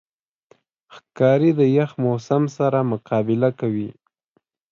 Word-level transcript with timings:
ښکاري 0.95 1.51
د 1.59 1.61
یخ 1.77 1.91
موسم 2.05 2.43
سره 2.57 2.79
مقابله 2.91 3.49
کوي. 3.59 3.89